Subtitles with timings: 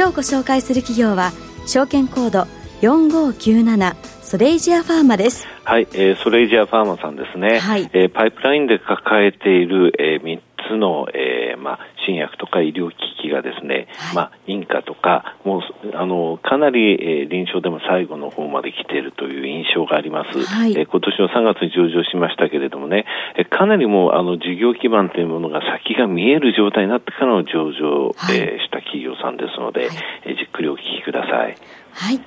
[0.00, 1.30] 今日ご紹介する企業は
[1.66, 2.46] 証券コード
[2.80, 5.46] 4597ソレイジアファーマです。
[5.62, 15.62] はい、えー、ソレイジアファーマさんですね、はい、えー、パイプラインで抱えている、えー、3つの、えーまあ、新薬とか医療機器がですね、はい、まあ、認可とか、もう
[15.94, 29.90] あのかなり、えー、臨床でも最後の方まで来ているという印象があります、はい、えー、今年の3月に上場しましたけれどもね、えー、かなりもうあの事業基盤というものが先が見える状態になってからの上場、はい、えー、した企業さんですので、はい、
[30.24, 31.56] えー、じっくりお聞きください。
[31.92, 32.20] はい。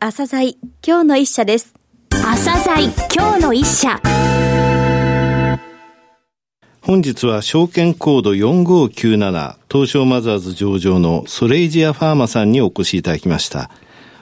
[0.00, 1.74] 朝鮮今日の一社です。
[2.10, 4.00] 朝鮮今日の一社。
[6.82, 13.70] 本日は証券コード4597東証マザーズ上場のソレイジアファーマさんにお越しいただきました。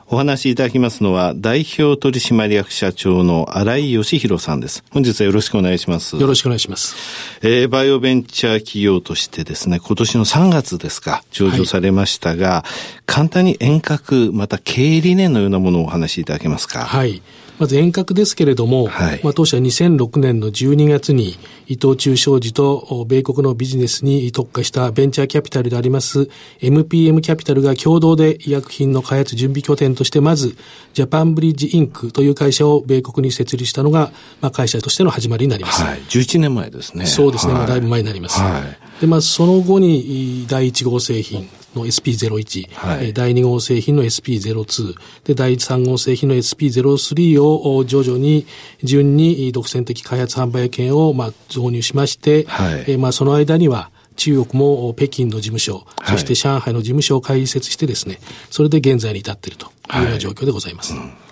[0.08, 4.84] お話しいただきますのは代表取締役社長の新井義弘さんです。
[4.90, 6.16] 本日はよろしくお願いします。
[6.16, 6.96] よろしくお願いします。
[7.42, 12.64] えー、バイオベンチャー企業としてですね、今年の3月ですか、上場されましたが、は
[12.98, 16.80] い、簡単に遠隔、また経営理念のようなものをお話しいただけますか？
[16.84, 17.22] はい。
[17.60, 30.56] まず遠隔ですけれども、はい、まあ、当社は2006年の12月に伊藤忠商事と米国のビジネスに特化したベンチャーキャピタルであります MPM キャピタルが共同で医薬品の開発準備拠点としてまず
[30.94, 35.82] ジャパンブリッジインクという会社を米国に設立したのが、まあ、会社としての始まりになります。
[35.82, 37.04] はい、11年前ですね。
[37.04, 37.52] そうですね。
[37.52, 38.40] はい、だいぶ前になります。
[38.40, 48.46] はい、で、まあ、その後に第1号製品、の SP01、はい、第2号製品の SP02、で、第3号製品の SP03 を徐々に
[48.82, 58.18] 順に独占的開発販売権をまあ導入しまして、はい、えー、まあその間には、中国も北京の事務所、そして上海の事務所を開設してですね、
[58.50, 60.92] それで現在に至っているというような状況でございます。
[60.92, 61.29] はいうん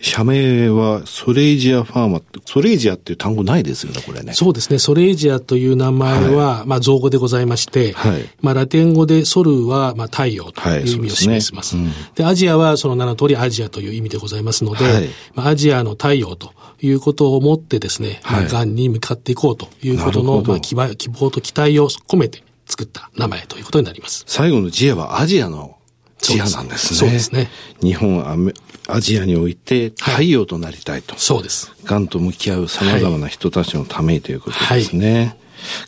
[0.00, 4.32] 社名はソレイジアファーマソレイジアっていう単語ないですよね、これね。
[4.34, 4.78] そうですね。
[4.78, 11.76] ソレイジアという名前は、はい、まあ造語でございまして、はい、まあラテン語でソルは、まあ太陽という意味を示します。
[11.76, 20.74] はい、で、ねうん、アジアはその名の通りアジアという意味でございますので、はい、まあアジアの太陽ということをもってですね、まあ、癌に向かっていこうということの、まあ希
[21.08, 24.24] 望と期待を込めて作った名前ということになります。
[24.26, 25.75] 最後のジアはアジアの
[26.18, 26.98] ジアなんですね。
[26.98, 27.48] そうですね。
[27.82, 28.52] 日本、アメ
[28.88, 31.12] アジアにおいて太陽となりたいと。
[31.12, 31.72] はい、そうです。
[31.84, 35.18] がんと向き合う様々な人たちのためにということですね。
[35.18, 35.36] はい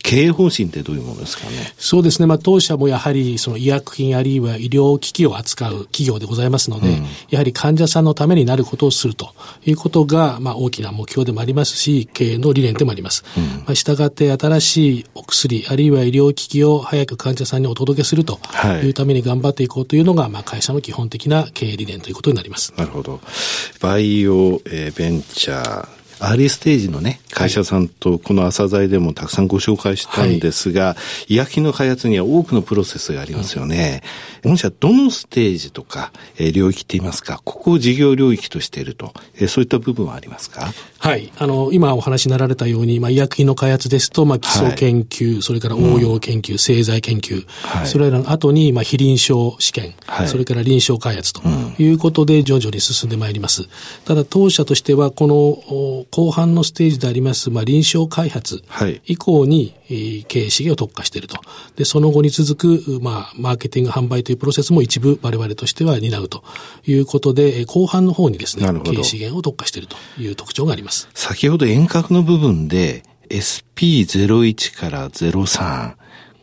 [0.02, 1.72] 経営方針ってどういうものですかね？
[1.78, 2.26] そうですね。
[2.26, 9.34] まあ、当社もやはり、その医薬品あるいは医療機器を扱う企業でございますので、うん、やはり患者さんのためになることをすると
[9.64, 13.24] いうことが、まあ、大きな目標でもありますし、経営の理念でもあります。
[13.36, 18.40] うん、まあ、従って新しいお薬、あるいは医療機器を早く患者さんにお届けすると
[18.82, 22.72] いうために頑張っていこうというのが、まあ、会社の基本的な経営理念ということになります。
[22.76, 23.20] なるほど。
[23.80, 25.88] バイオ、えー、ベンチャー、
[26.20, 30.96] アーリーステージのね、会社さんとこの朝材でもたくさんご紹介したんですが、は
[31.28, 34.02] い、医薬品の開発には多くのプロセスがありますよね。
[34.42, 40.72] うん、御社どのステージとか、えー、領域って言いますか、ここを事業領域としていると、えー、そういった部分はありますか？
[40.98, 41.32] はい。
[41.38, 51.42] あの、今お話になられたように、まあ、医薬品の開発ですと、まあ、基礎研究、はい、それから応用研究、うん、製剤研究、はい、それらの後に、まあ、非臨床試験、はい、それから臨床開発と
[51.78, 53.68] いうことで徐々に進んでまいります。
[54.04, 58.62] ただ、当社としては、この後半のステージであります、まあ、臨床開発
[59.04, 61.36] 以降に、えー、経営資源を特化していると。
[61.76, 66.42] で、その後に続く、まあ、マーケティング販売というプロセスも一部我々としては担うと
[66.86, 71.08] いうことで、後半の方にですね、経営資源を特化しているという特徴があります。
[71.14, 75.94] 先ほど遠隔の部分で SP01 から03、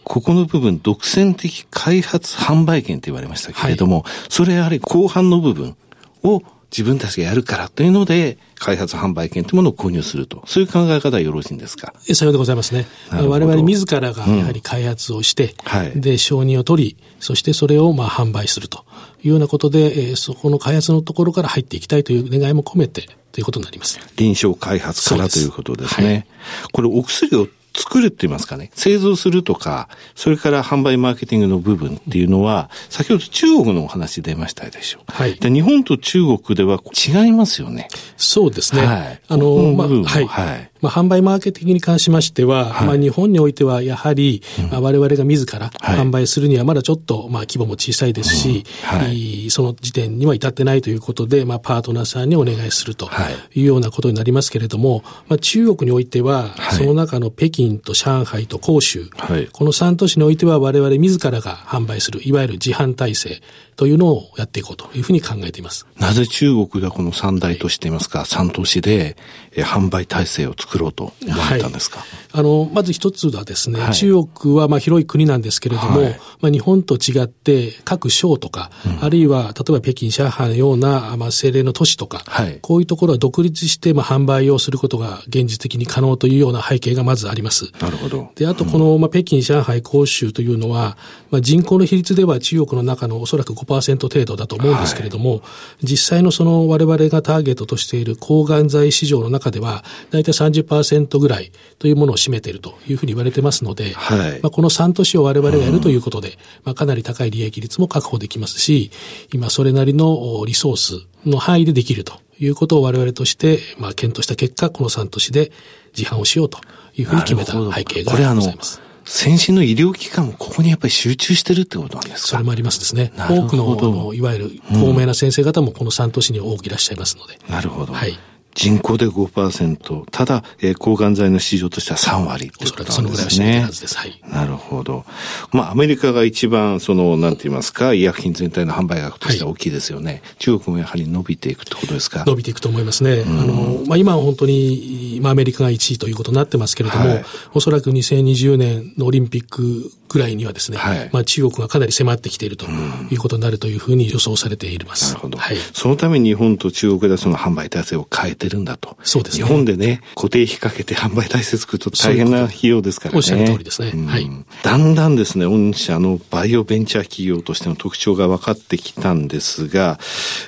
[0.03, 5.76] ここの部分、独占的開発販売権って言われましたけれども、はい、それやはり後半の部分
[6.23, 10.44] を自分たちがやるからというので、開発販売権というものを購入すると。
[10.46, 11.94] そういう考え方はよろしいんですか？
[12.14, 12.88] さようでございますね。
[13.12, 18.85] 我々自らがやはり開発をして、うんはい、で、承認を取り、そしてそれをまあ販売すると
[19.23, 24.00] いうようなことで、えー、そこの開発のところから入っていきたいという願いも込めて、ということになります。
[24.16, 26.08] 臨床開発からということですね。
[26.08, 26.26] はい、
[26.72, 35.03] これお薬を作るって言いますかね、製造するとか、それから販売マーケティングの部分っていうのは、先ほど中国のお話出ましたでしょう。
[35.07, 35.35] はい。
[35.35, 37.89] で日本と中国では違いますよね。
[38.17, 38.85] そうですね。
[38.85, 39.22] はい。
[39.27, 40.25] あの、まあ、はい。
[40.27, 53.09] はいまあ、販売マーケティングに関しましては、はい、まあ、日本においてはやはり、まあ、我々が自ら販売するにはまだちょっと、まあ、規模も小さいですし、はい、その時点には至ってないということで、まあ、パートナーさんにお願いすると
[53.55, 53.61] い。
[53.61, 59.09] うようなことになりますけれども、まあ、中国においては、その中の北京と上海と広州、
[59.52, 63.41] この3都市においては我々自らが販売する、いわゆる自販体制
[63.75, 65.85] というのをやっていこうというふうに考えています。
[65.97, 69.17] なぜ中国がこの三大都市といいますか、3都市で、
[69.55, 82.23] え販売体制を作ろうと思われたんですか、はい、あの、まず一つはですね、はい、中国はまあ広い国なんですけれども、はい、まあ日本と違って各省とか、うん、あるいは例えば北京、上海のようなまあ政令の都市とか、
[82.61, 87.72] こういうところは独立してまあ販売をすることが現実的に可能というような背景がまずあります。
[87.79, 88.31] なるほど。
[88.35, 90.97] で、あとこの、まあ北京、上海、広州というのは、
[91.31, 95.41] まあ人口の比率では中国の中のおそらく5%程度だと思うんですけれども、
[95.82, 106.35] 実際のその我々がターゲットとしている抗がん剤市場の中では、大体30%ぐらいというものを占めているというふうに言われてますので、はい、まあ、この3都市を我々がやるということで、うん、
[106.66, 108.91] まあ、かなり高い利益率も確保できますし、
[109.34, 115.52] 今それなりのリソースの範囲でできるということを我々として、まあ、検討した結果、この3都市で
[115.97, 116.59] 自販をしようと
[116.96, 118.84] いうふうに決めた背景がございます。
[119.05, 122.28] 先進の医療機関もここにやっぱり集中してるってことなんですか？
[122.29, 123.11] それもありますですね。
[123.16, 127.40] 多くの、いわゆる高名な先生方もこの3都市に多くいらっしゃいますので。
[127.47, 127.93] なるほど。
[127.93, 128.17] はい。
[128.55, 133.61] 人口で5%、ただ、えー、抗がん剤の市場としては3割ってことなんですね。
[133.61, 134.22] はい。
[134.31, 135.05] なるほど。
[135.52, 140.11] まあ、アメリカが一番、その、なんて言いますか、医薬品全体の販売額としては大きいですよね。
[140.11, 142.23] はい、中国もやはり伸びていくってことですか？
[142.25, 143.11] 伸びていくと思いますね。
[143.11, 152.66] うん、あの、まあ、今は本当に、まあ、アメリカが1位ということになってますけれども、はい、おそらく2020年のオリンピックぐらいにはですね、はい、まあ、中国がかなり迫ってきていると
[153.12, 155.09] いうことになるというふうに予想されています。
[155.09, 155.38] なるほど。
[155.38, 155.58] はい。
[155.73, 158.97] そのために日本と中国でその販売体制を変えてるんだと。
[159.03, 159.44] そうですね。
[159.44, 163.17] 日本でね、固定費かけて販売体制作ると大変な費用ですからね。
[163.17, 163.91] おっしゃる通りですね。
[164.08, 164.29] はい。
[164.64, 170.00] だんだんですね、御社のバイオベンチャー企業としての特徴が分かってきたんですが、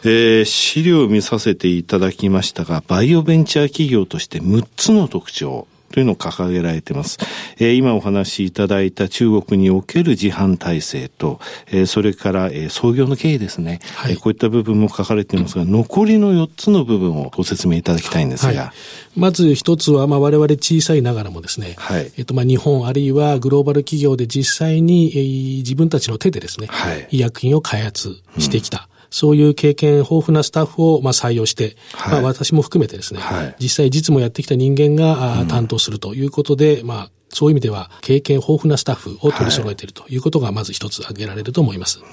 [0.05, 7.17] えー、資料を見させていただきましたが、バイオベンチャー企業として6つの特徴、というのを掲げられています。
[7.57, 18.61] えー、今お話しいただいた中国における自販体制と、えー、それから、えー、創業の経緯ですね、はい、えー、こういった部分も書かれていますが、残りの4つの部分をご説明いただきたいんですが。
[18.61, 28.87] はい、まず一つは、まあ、我々小さいながらもですね、はい、えっと、まあ、日本あるいはグローバル企業で実際に、えー、自分たちの手でですね、はい、医薬品を開発してきた。
[28.91, 41.99] うんそういう経験豊富なスタッフをまあ採用して、はい、まあ私も含めてですね、はい、実際実務やってきた人間が、担当するということで、まあそういう意味では経験豊富なスタッフを取り揃えているということがまず一つ挙げられると思います。
[41.99, 42.09] はい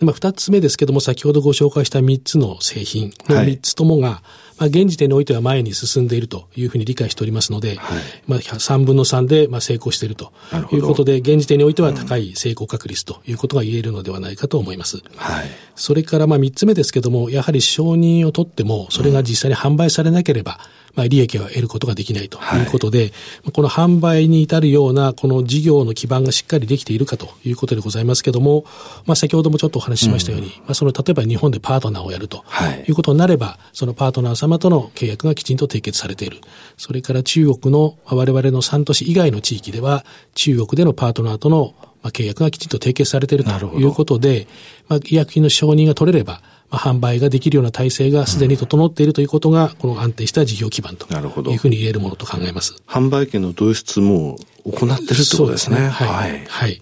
[0.00, 4.22] まあ、二つ目ですけども、先ほどご紹介した三つの製品の三つともが、
[4.58, 10.32] まあ、現時点においては前に進んでいるというふうに理解しておりますので、はい、まあ、3分の3でまあ成功していると
[10.72, 15.02] いうことで、現時点においては高い成功確率ということが言えるのではないかと思います。
[15.16, 20.60] はい、それからまあ3つ目ですけども、やはり承認を取っても、それが実際に販売されなければ、
[20.94, 23.04] まあ、利益を得ることができないということで、は
[23.50, 28.64] い、この販売に至るようなこの事業の基盤がしっかりできているかということでございますけれども、
[29.06, 32.44] まあ、先ほどもちょっとお話ししましたように、うん、まあ、その例えば日本でパートナーをやると
[32.86, 32.92] い。
[32.92, 36.38] うことになれば、はい、そのパートナー様との契約がきちんと締結されている。
[36.76, 40.04] それから中国の我々の3都市以外の地域では、
[40.34, 44.46] 中国でのパートナーとの契約がきちんと締結されているということで、
[44.88, 51.06] まあ、医薬品の承認が取れれば、まあ、販売ができるような体制がすでに整っているということが、この安定した事業基盤と
[51.50, 52.76] いうふうに言えるものと考えます。
[52.86, 55.76] 販売権の導出も行ってるってことですね。
[55.76, 56.08] すねはい。
[56.08, 56.44] はい。
[56.46, 56.80] はい。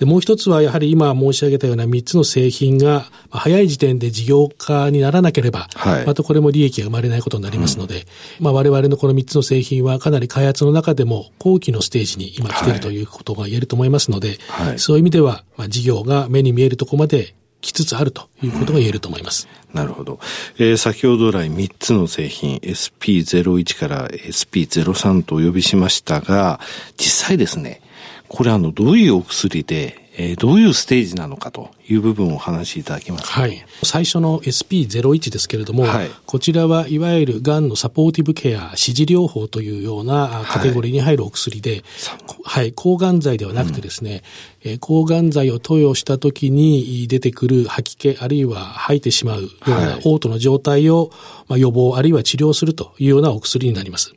[0.00, 8.06] で、もう一つはやはり今申し上げたような3つの製品が早い時点で事業化にならなければ、はい、またこれも利益が生まれないことになりますので、
[8.38, 19.48] うん、まあ我々のこの3つの製品はかなり開発の中でも後期のステージに今来ているということが言えると思いますので、はい、そういう意味では、まあ、事業が目に見えるところまできつつあるということが言えると思います。
[19.70, 20.20] うん、なるほど。
[20.58, 26.60] えー、先ほど来3つの製品 SP01 から SP03 とお呼びしましたが、
[26.96, 27.80] 実際ですね、
[28.28, 33.64] これあの、どういうお薬で、えー、どういうステージなのかという部分をお話しいただけますか、はい。
[33.82, 41.80] 最初の SP01 ですけれども、はい、こちらはいわゆるがんのサポーティブケア、支持療法というようなカテゴリーに入るお薬で、はい、
[42.44, 44.22] はい、抗がん剤ではなくてですね、
[44.62, 51.10] うん、えー、抗がん剤を投与した時に出てくる吐き気、あるいは吐いてしまうような嘔吐の状態を、
[51.48, 54.12] まあ、予防、あるいは治療するというようなお薬になります。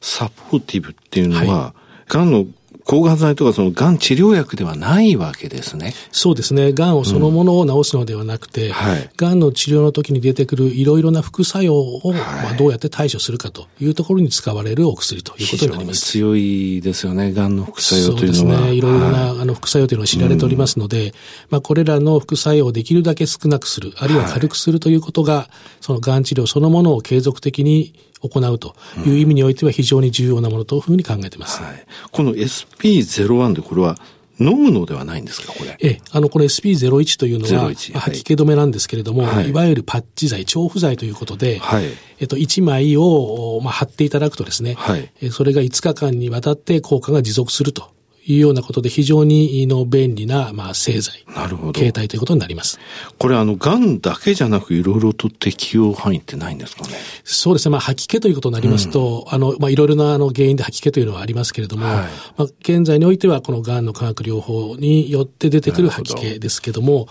[0.00, 1.74] サポーティブっていうのは、は
[2.08, 2.46] い、がんの
[2.86, 5.92] 抗がん剤とかそのがん治療薬ではないわけですね。
[6.12, 6.72] そうですね。
[6.72, 16.02] がんをそのものを治すのではなくて、うんはい、がんの治療の時に出てくるいろいろな副作用を、まあ、どうやって対処するかというところに使われるお薬ということになります。
[16.12, 17.32] 強いですよね。
[17.32, 18.34] がんの副作用というのは。
[18.34, 18.74] そうですね。
[18.74, 21.12] いろいろな、あの副作用というのは知られておりますので、うん、
[21.50, 25.50] まあ、これらの副作用をできるだけ少なくする、あるいは軽くするということが、
[25.80, 27.94] そのがん治療そのものを継続的に
[28.28, 28.74] 行うと
[29.06, 31.62] いう意味においては非常に重要なものというふうに考えています。
[31.62, 33.96] はい、この SP01 でこれは
[34.38, 35.76] 飲むのではないんですか、これ？
[35.80, 41.84] ええ、あの、これ SP01 というのは、吐き気止めなんですけれども、はい、いわゆるパッチ剤、調布剤ということで、はい、
[42.20, 47.90] えっと、1枚を、まあ、貼っていただくとですね、はい、それが5日間にわたって効果が持続すると
[48.26, 51.24] いうようなことで非常にの便利な、まあ、製剤。
[51.34, 51.72] なるほど。
[51.72, 52.78] 形態ということになります。
[53.18, 56.94] これ、あの、癌だけじゃなく、いろいろと適用範囲ってないんですかね？
[57.24, 57.72] そうですね。
[57.72, 62.04] まあ、吐き気ということになりますと、うん、あの、まあ、いろいろな、あの、原因で吐き気というのはありますけれども、はい、ま
[62.38, 67.08] あ、現在においては、この癌の化学療法によって出てくる吐き気ですけども、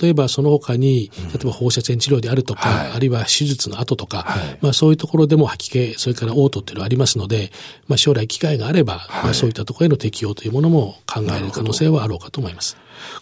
[0.00, 7.52] 例えばその他に、例えば放射線治療であるとか、はい、あるいは手術の後とか、はい、まあ、そういうところでも吐き気、それから嘔吐っていうのはありますので、
[7.86, 12.76] まあ、将来機会があれば、まあ、そういったところへの適用というものも考ええる可能性はあろうかと思います。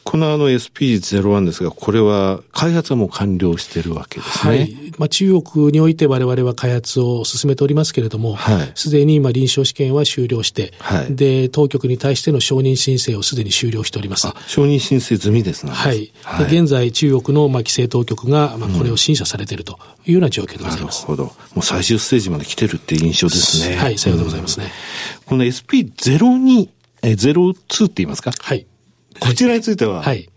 [0.04, 4.56] このあの SP01 ですが、これは開発はもう完了しているわけですね。
[4.56, 4.76] はい。
[4.98, 8.38] まあ中国において我々は開発を進めておりますけれども、
[8.74, 14.28] す、で、に今臨床試験は終了して、はい、で、当局に対しての承認申請をすでに終了しております。
[14.46, 15.72] 承認申請済みですね。
[15.72, 16.12] はい。
[16.22, 21.06] はい、で現在中国のまあ規制当局がまあこれを審査されているというような状況でございます。
[21.08, 21.46] うん、なるほど。
[21.54, 23.76] もう最終ステージまで来てるっていう印象ですね。
[23.76, 24.66] はい、さようでございますね。
[24.66, 24.70] うん、
[25.26, 26.68] この SP02
[27.08, 28.32] え02って言いますか？
[28.38, 28.66] はい。
[29.20, 30.28] こちらについては、はい。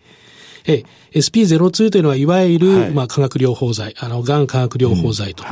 [0.66, 0.84] え、
[1.14, 5.44] SP02 というのは、いわゆる、はい、まあ、化学療法剤、あの、がん化学療法剤と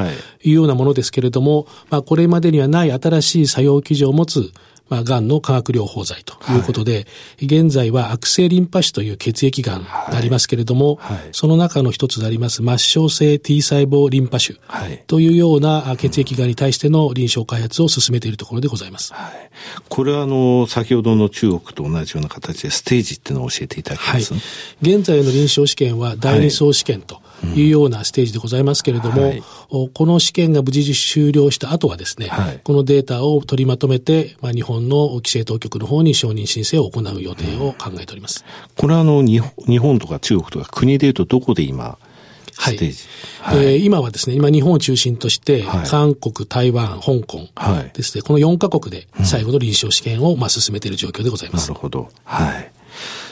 [0.43, 0.51] い。
[0.51, 4.51] うようなものですけれども、うんはい、まあ、これまでにはない新しい作用基準を持つ、
[4.89, 7.05] まあ、癌の化学療法剤ということで、はい、
[7.45, 11.17] 現在は悪性リンパ腫という血液癌がありますけれども、はい。
[11.17, 14.59] はい、その中の一つであります末梢性 T 細胞リンパ腫
[15.07, 19.13] というような血液癌に対しての臨床開発を進めているところでございます。
[19.89, 24.33] これはあの、先ほどの中国と同じような形でステージっていうのを教えていただけます、
[24.81, 27.21] 現在の臨床試験は第二層試験と、
[27.55, 38.43] いうようなステージでございますけれども、はい、この試験が無事終了した後はですね、はい、このデータを取りまとめて、まあ、日本の規制当局の方に承認申請を行う予定を考えております。
[38.75, 39.39] これはあの日
[39.79, 41.97] 本とか中国とか国でいうとどこで今、
[42.57, 42.77] はい。
[42.77, 47.47] はい、えー、今はですね、今日本を中心として、はい、韓国、台湾、香港
[47.93, 51.69] ですね、この4カ国で最後の臨床試験を、まあ、進めている状況でございます。
[51.69, 52.09] なるほど。
[52.25, 52.71] はい。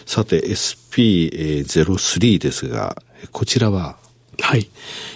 [0.06, 3.98] さて、SP03 ですが、こちらは
[4.41, 4.70] はい。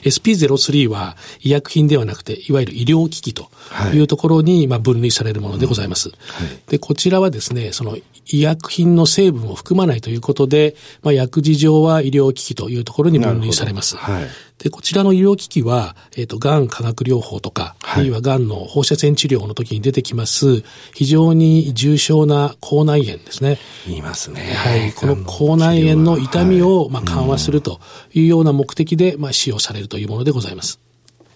[0.04, 3.50] SP03 は医薬品ではなくて、いわゆる医療機器と
[3.94, 6.10] いうところに、まあ分類されるものでございます。
[6.10, 6.20] はい
[6.68, 7.98] で、こちらはですね、その
[8.28, 13.98] 医薬品の成分を含まないということで、まあ薬事上は医療機器というところに分類されます。
[13.98, 14.28] はい。
[14.60, 20.64] で、こちらの医療機器は、えっ、ー、と、がん化学療法とか、はい、あるいはがんの放射線治療の時に出てきます、
[20.94, 23.58] 非常に重症な口内炎ですね。
[23.88, 24.42] 言いますね。
[24.42, 24.92] はい。
[24.92, 27.80] この口内炎の痛みを、まあ、緩和すると
[28.14, 30.80] いうような目的で、まあ、使用されるというものでございます。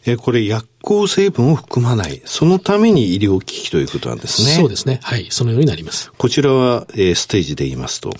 [0.05, 2.21] え、これ薬効成分を含まない。
[2.25, 4.51] そのために医療機器ということなんですね。
[4.51, 4.99] そうですね。
[5.01, 5.27] はい。
[5.29, 6.11] そのようになります。
[6.17, 8.11] こちらは、えー、ステージで言いますと。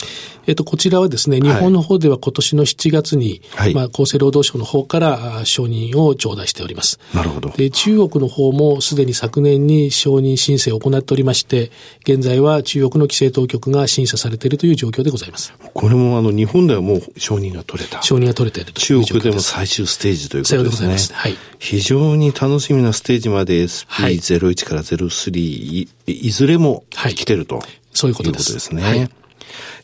[0.46, 7.00] えっ、と、こちらはですね、日本の方では今年の7月に、はい、まあ、厚生労働省の方から承認を頂戴しております。
[7.14, 7.50] なるほど。
[7.50, 11.70] で、中国の方もすでに昨年に承認申請を行っておりまして、
[12.04, 15.54] 現在は中国の規制当局が審査されているという状況でございます。
[15.74, 18.02] これもあの、日本ではもう承認が取れた。
[18.02, 20.58] 承認が取れているという中国でも最終ステージということですね。
[20.58, 21.14] そうでございます。
[21.14, 21.38] はい。
[21.60, 28.42] 非常に楽しみなステージまで SP01 から03、い、いずれも来てると、はい、そういうことです。
[28.42, 28.84] いうことですね。
[28.84, 29.10] はい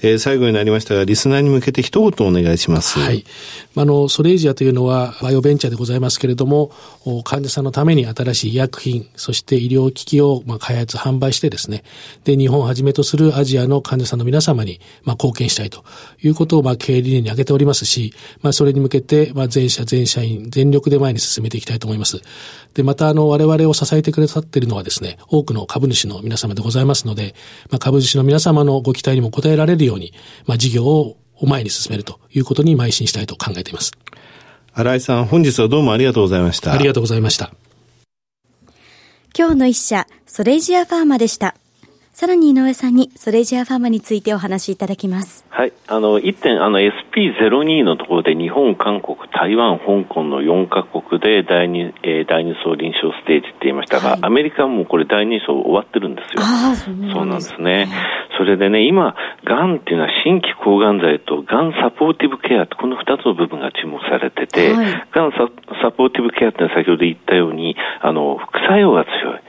[0.02, 3.00] えー、最後になりましたが、リスナーに向けて一言お願いします。
[3.00, 3.26] はい。
[3.76, 6.72] あの、ソレイジアというのはバイオベンチャーでございますけれども、
[7.24, 11.84] 患者さんのために新しい医薬品、そして医療機器をまあ開発、販売してですね、
[12.24, 15.84] で、日本をはじめとするアジアの患者さんの皆様にまあ貢献したいと
[16.22, 22.22] いうことをまあ経営理念に挙げておりますし、まあそれに向けてまあ全社全社員全力で前に進めていきたいと思います。
[22.74, 27.36] で、またあの我々を支えてくださっているのはですね、多くの株主の皆様でございますので、
[27.70, 30.14] まあ株主の皆様のご期待にも応えられるように、
[30.46, 33.92] まあ事業を前に進めるということに邁進したいと考えています。
[34.74, 36.72] 新井さん、本日はどうもありがとうございました。
[36.72, 37.52] ありがとうございました。
[39.38, 41.56] 今日の一社、ソレイジアファーマでした。
[42.20, 45.46] さらに井上さんにソレジアファーマについてお話しいただきます。
[45.48, 45.72] はい。
[45.88, 56.42] あの、1点、あの、SP02 のところで日本、韓国、台湾、香港の4カ国で第2、えー、第2層臨床ステージって言いましたが、はい、アメリカもこれ第2層終わってるんですよ。
[56.44, 57.88] あそうなんです、ね、そうなんですね。
[58.38, 69.40] それでね、今、がんっていうのは新規抗がん剤とがんサポーティブケアこの2つの部分が注目されてて、はい、がんサポーティブケアってのは先ほど言ったように、あの、副作用が強い。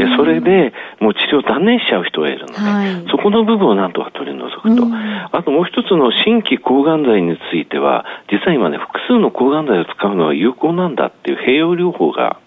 [0.00, 4.86] えそれで、もう治療を断念しちゃう人がいるので、はい、そこの部分をなんとか取り除くと。
[5.32, 12.38] あともう一つの新規抗がん剤については、実は今ね、複数の抗がん剤を使うのは有効なんだっていう併用療法が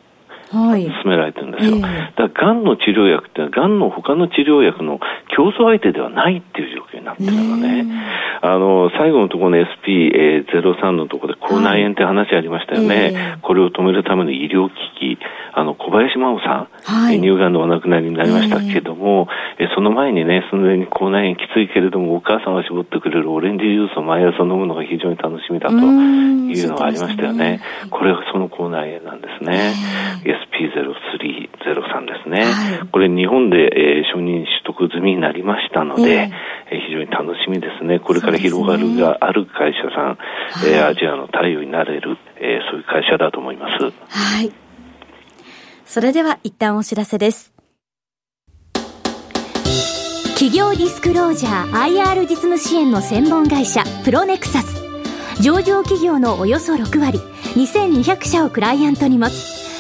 [0.52, 1.78] はい、進められてるんですよ。
[1.78, 5.00] えー、だから、がんの治療薬ってがんの他の治療薬の
[5.36, 7.86] 競争相手ではないっていう状況になってるのね。
[8.42, 12.88] あの、最後のところの SP03 のところで口内炎って話ありましたよね。
[12.88, 15.20] はいえー、これを止めるための医療機器、
[15.54, 19.28] あの、小林真央さん、はい、乳がんのお亡くなりになりましたけども、
[19.60, 27.62] えー、その前にね、寸前に口内炎きついけれども、お母さんが絞ってくれるオレンジジュースを毎朝飲むのが非常に楽しみだというのがありましたよね。
[27.90, 29.74] これがその口内炎なんですね。
[30.52, 36.30] SP0303 ですね、はい、これ日本で、えー、承認取得済みになりましたので、
[36.72, 38.00] えー、非常に楽しみですね。
[38.00, 40.18] これから広がるがある会社さん、
[40.64, 43.84] ね、えー、アジアの太陽になれる、えー、そういう会社だと思います。
[43.84, 44.52] はい。
[45.86, 47.54] それでは一旦お知らせです。
[50.34, 54.82] 企業ディスクロージャー IR 実務支援の専門会社プロネクサス
[55.42, 57.20] 上場企業のおよそ6割
[57.56, 59.59] 2200社をクライアントに持つ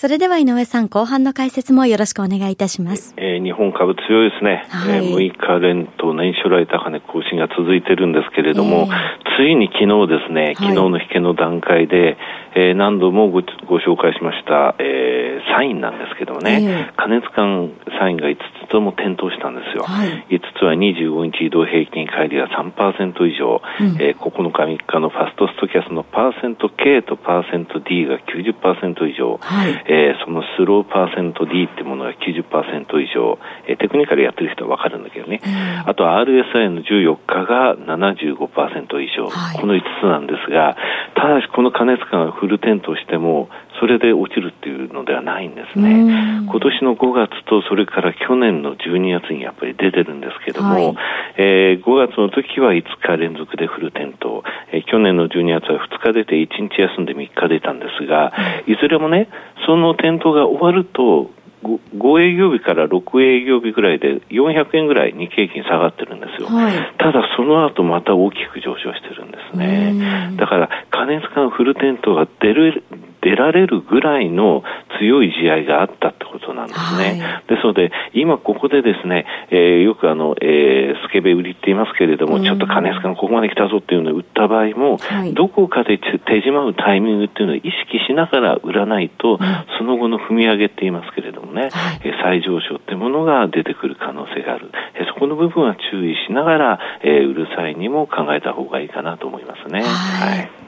[0.00, 3.14] それでは井上さん、後半の解説もよろしくお願いいたします。
[3.16, 4.64] えー、日本株強いですね。
[4.68, 12.16] はい、えー、6日連と年初来高値更新が続いてるんですけれども、えー、ついに昨日ですね、昨日の引けの段階で、
[12.54, 18.36] えー、何度もごご紹介しました、えー、サインなんですけどね、えー、加熱感サインが5
[18.66, 19.84] つとも点灯したんですよ。
[19.84, 40.76] はい、5つは25日移動平均乖離が3%以上、うん、えー、9日3日のファストストキャスのパーセント K とパーセント D が90%以上、はい、えー、そのスローパーセント D っていうものが90%以上、えー、テクニカルやってる人はわかるんだけどね、うん、あとは RSI の14日が75%以上、はい、この5つなんですが、
[41.16, 43.48] ただしこの加熱感がフル点灯しても、
[43.80, 46.44] それで落ちるっていうのではないんですね。
[46.44, 50.96] 今年の5月とそれから去年の12月にやっぱり出てるんですけども、はい、
[51.36, 58.32] えー、5月の時は5日連続でフル点灯、えー、去年の12月は2日出て1日休んで3日出たんですが、
[58.66, 58.76] い。
[58.76, 59.28] ずれもね、
[59.66, 61.30] その点灯が終わると、
[61.62, 70.36] 5営業日から6営業日ぐらいで400円ぐらい日経平均下がってるんですよ、はい、ただその後また大きく上昇してるんですね。
[70.36, 72.84] だから加熱感フル点灯が出る
[73.22, 74.62] 出られるぐらいの
[75.00, 77.20] 強い試合があったってことなんですね。
[77.22, 89.38] はい、ですので、今ここでですね、えー、よくあの、えー、スケベ売りって言いますけれども、うん、ちょっと金スがここまで来たぞっていうのを売った場合も、はい、どこかで手締まうタイミングっていうのを意識しながら売らないと、うん、
[89.78, 94.70] その後の踏み上げって言いますけれどもね、はい、えー、再上昇ってものが出てくる可能性がある。
[94.94, 99.82] えー、そこの部分は注意しながら、えー、売る際にも考えた方がいいかなと思いますね。
[99.82, 100.67] はい